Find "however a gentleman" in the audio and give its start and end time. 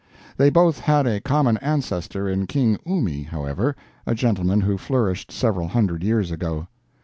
3.21-4.61